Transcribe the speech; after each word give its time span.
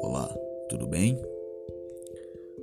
Olá, 0.00 0.32
tudo 0.68 0.86
bem? 0.86 1.20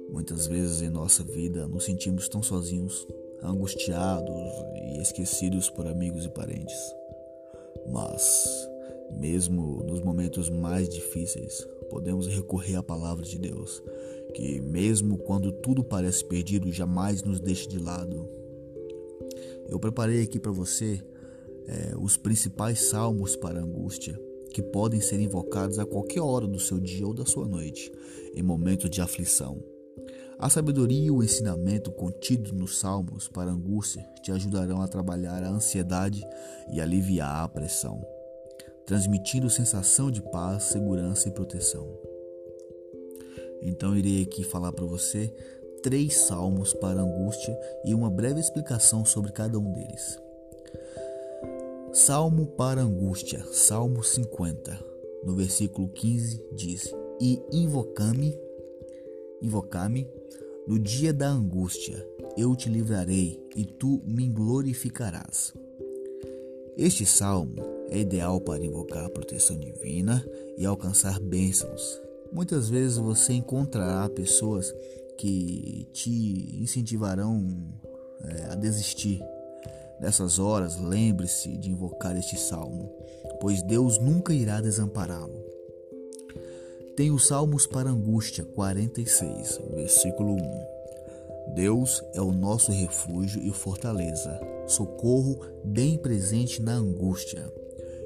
Muitas 0.10 0.48
vezes 0.48 0.82
em 0.82 0.90
nossa 0.90 1.22
vida 1.24 1.68
nos 1.68 1.84
sentimos 1.84 2.30
tão 2.30 2.42
sozinhos, 2.42 3.06
angustiados 3.44 4.34
e 4.74 5.02
esquecidos 5.02 5.70
por 5.70 5.88
amigos 5.88 6.24
e 6.24 6.30
parentes. 6.30 6.80
Mas, 7.92 8.70
mesmo 9.12 9.84
nos 9.84 10.00
momentos 10.00 10.50
mais 10.50 10.88
difíceis, 10.88 11.68
podemos 11.90 12.28
recorrer 12.28 12.78
à 12.78 12.84
palavra 12.84 13.26
de 13.26 13.38
Deus, 13.38 13.84
que, 14.34 14.62
mesmo 14.62 15.18
quando 15.18 15.52
tudo 15.52 15.84
parece 15.84 16.24
perdido, 16.24 16.72
jamais 16.72 17.22
nos 17.24 17.42
deixa 17.42 17.68
de 17.68 17.78
lado. 17.78 18.26
Eu 19.68 19.80
preparei 19.80 20.22
aqui 20.22 20.40
para 20.40 20.52
você 20.52 21.04
é, 21.68 21.94
os 21.98 22.18
principais 22.18 22.90
salmos 22.90 23.36
para 23.36 23.60
angústia, 23.60 24.20
que 24.54 24.62
podem 24.62 25.02
ser 25.02 25.20
invocados 25.20 25.80
a 25.80 25.86
qualquer 25.86 26.22
hora 26.22 26.48
do 26.48 26.60
seu 26.60 26.80
dia 26.80 27.06
ou 27.06 27.14
da 27.14 27.26
sua 27.26 27.48
noite, 27.48 27.92
em 28.34 28.42
momentos 28.42 28.90
de 28.90 29.02
aflição. 29.02 29.62
A 30.38 30.50
sabedoria 30.50 31.06
e 31.06 31.12
o 31.12 31.24
ensinamento 31.24 31.92
contidos 31.92 32.52
nos 32.52 32.78
salmos 32.78 33.28
para 33.28 33.52
angústia 33.52 34.06
te 34.22 34.32
ajudarão 34.32 34.82
a 34.82 34.88
trabalhar 34.88 35.44
a 35.44 35.50
ansiedade 35.50 36.22
e 36.72 36.82
aliviar 36.82 37.44
a 37.44 37.48
pressão 37.48 38.02
transmitindo 38.86 39.50
sensação 39.50 40.12
de 40.12 40.22
paz, 40.22 40.64
segurança 40.64 41.28
e 41.28 41.32
proteção. 41.32 41.88
Então 43.62 43.98
irei 43.98 44.22
aqui 44.22 44.44
falar 44.44 44.72
para 44.72 44.86
você 44.86 45.34
três 45.82 46.18
salmos 46.18 46.74
para 46.74 47.02
angústia 47.02 47.58
e 47.84 47.94
uma 47.94 48.10
breve 48.10 48.40
explicação 48.40 49.04
sobre 49.04 49.32
cada 49.32 49.58
um 49.58 49.72
deles. 49.72 50.20
Salmo 51.96 52.46
para 52.46 52.82
angústia, 52.82 53.42
Salmo 53.54 54.04
50, 54.04 54.78
no 55.24 55.34
versículo 55.34 55.88
15 55.88 56.44
diz: 56.52 56.94
E 57.22 57.42
invocame, 57.54 58.38
invocame 59.42 60.06
no 60.68 60.78
dia 60.78 61.14
da 61.14 61.30
angústia, 61.30 62.06
eu 62.36 62.54
te 62.54 62.68
livrarei 62.68 63.42
e 63.56 63.64
tu 63.64 64.02
me 64.06 64.28
glorificarás. 64.28 65.54
Este 66.76 67.06
salmo 67.06 67.56
é 67.90 68.00
ideal 68.00 68.42
para 68.42 68.66
invocar 68.66 69.06
a 69.06 69.10
proteção 69.10 69.58
divina 69.58 70.22
e 70.58 70.66
alcançar 70.66 71.18
bênçãos. 71.22 72.02
Muitas 72.30 72.68
vezes 72.68 72.98
você 72.98 73.32
encontrará 73.32 74.10
pessoas 74.10 74.70
que 75.18 75.88
te 75.94 76.62
incentivarão 76.62 77.48
é, 78.22 78.52
a 78.52 78.56
desistir. 78.56 79.24
Nessas 80.06 80.38
horas, 80.38 80.78
lembre-se 80.80 81.58
de 81.58 81.72
invocar 81.72 82.16
este 82.16 82.38
salmo, 82.38 82.94
pois 83.42 83.64
Deus 83.64 83.98
nunca 83.98 84.36
irá 84.36 84.62
desampará-lo. 84.62 85.44
Tem 86.96 87.10
os 87.10 87.26
Salmos 87.26 87.66
para 87.66 87.90
Angústia 87.90 88.46
46, 88.46 89.60
versículo 89.74 90.36
1. 90.36 91.56
Deus 91.56 92.04
é 92.14 92.22
o 92.22 92.32
nosso 92.32 92.72
refúgio 92.72 93.42
e 93.42 93.52
fortaleza, 93.52 94.40
socorro 94.68 95.40
bem 95.64 95.98
presente 95.98 96.62
na 96.62 96.74
angústia. 96.74 97.52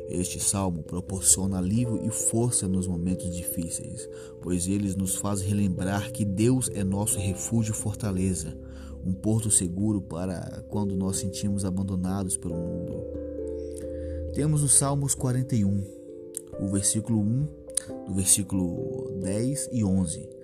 Este 0.07 0.39
salmo 0.39 0.81
proporciona 0.83 1.57
alívio 1.57 2.01
e 2.07 2.09
força 2.09 2.65
nos 2.65 2.87
momentos 2.87 3.29
difíceis, 3.35 4.09
pois 4.41 4.69
eles 4.69 4.95
nos 4.95 5.17
faz 5.17 5.41
relembrar 5.41 6.13
que 6.13 6.23
Deus 6.23 6.69
é 6.73 6.81
nosso 6.81 7.19
refúgio 7.19 7.73
e 7.73 7.75
fortaleza, 7.75 8.57
um 9.05 9.13
porto 9.13 9.49
seguro 9.49 10.01
para 10.01 10.63
quando 10.69 10.95
nós 10.95 11.17
sentimos 11.17 11.65
abandonados 11.65 12.37
pelo 12.37 12.55
mundo. 12.55 13.03
Temos 14.33 14.63
os 14.63 14.73
Salmos 14.73 15.15
41, 15.15 15.83
o 16.59 16.67
versículo 16.67 17.19
1, 17.19 17.47
do 18.07 18.13
versículo 18.13 19.19
10 19.21 19.69
e 19.71 19.83
11 19.83 20.39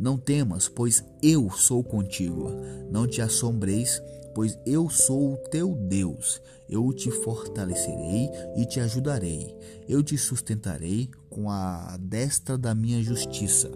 não 0.00 0.16
temas, 0.16 0.68
pois 0.68 1.02
eu 1.20 1.50
sou 1.50 1.82
contigo. 1.82 2.52
Não 2.88 3.04
te 3.04 3.20
assombreis, 3.20 4.00
pois 4.32 4.56
eu 4.64 4.88
sou 4.88 5.32
o 5.32 5.36
teu 5.50 5.74
Deus. 5.74 6.40
Eu 6.70 6.92
te 6.92 7.10
fortalecerei 7.10 8.30
e 8.56 8.64
te 8.64 8.78
ajudarei. 8.78 9.56
Eu 9.88 10.00
te 10.00 10.16
sustentarei 10.16 11.10
com 11.28 11.50
a 11.50 11.96
destra 12.00 12.56
da 12.56 12.76
minha 12.76 13.02
justiça. 13.02 13.68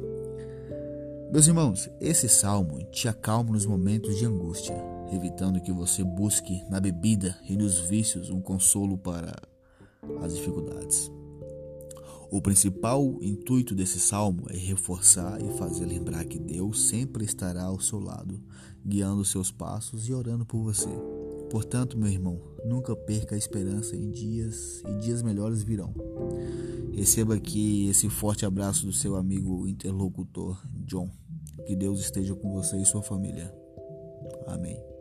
Meus 1.32 1.46
irmãos, 1.46 1.88
esse 1.98 2.28
salmo 2.28 2.84
te 2.90 3.08
acalma 3.08 3.52
nos 3.52 3.64
momentos 3.64 4.18
de 4.18 4.26
angústia, 4.26 4.76
evitando 5.10 5.62
que 5.62 5.72
você 5.72 6.04
busque 6.04 6.62
na 6.68 6.78
bebida 6.78 7.34
e 7.48 7.56
nos 7.56 7.78
vícios 7.78 8.28
um 8.28 8.38
consolo 8.38 8.98
para 8.98 9.34
as 10.20 10.36
dificuldades. 10.36 11.10
O 12.30 12.42
principal 12.42 13.16
intuito 13.22 13.74
desse 13.74 13.98
salmo 13.98 14.42
é 14.50 14.56
reforçar 14.58 15.40
e 15.40 15.56
fazer 15.56 15.86
lembrar 15.86 16.26
que 16.26 16.38
Deus 16.38 16.88
sempre 16.88 17.24
estará 17.24 17.62
ao 17.62 17.80
seu 17.80 17.98
lado, 17.98 18.38
guiando 18.84 19.24
seus 19.24 19.50
passos 19.50 20.10
e 20.10 20.12
orando 20.12 20.44
por 20.44 20.62
você. 20.62 20.90
Portanto, 21.50 21.96
meu 21.96 22.10
irmão, 22.10 22.42
nunca 22.62 22.94
perca 22.94 23.36
a 23.36 23.38
esperança 23.38 23.96
em 23.96 24.10
dias 24.10 24.82
e 24.86 24.98
dias 24.98 25.22
melhores 25.22 25.62
virão. 25.62 25.94
Receba 26.92 27.36
aqui 27.36 27.88
esse 27.88 28.10
forte 28.10 28.44
abraço 28.44 28.84
do 28.84 28.92
seu 28.92 29.16
amigo 29.16 29.66
interlocutor 29.66 30.60
John. 30.84 31.21
Que 31.66 31.76
Deus 31.76 32.00
esteja 32.00 32.34
com 32.34 32.52
você 32.52 32.76
e 32.76 32.84
sua 32.84 33.02
família. 33.02 33.52
Amém. 34.46 34.91